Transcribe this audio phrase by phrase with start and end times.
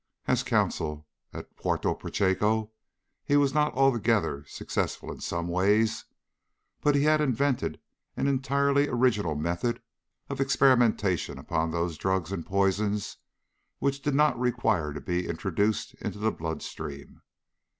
[0.25, 2.71] As consul at Puerto Pachecho
[3.23, 6.05] he was not altogether a success in some ways,
[6.81, 7.79] but he had invented
[8.17, 9.79] an entirely original method
[10.27, 13.17] of experimentation upon those drugs and poisons
[13.77, 17.21] which did not require to be introduced into the blood stream.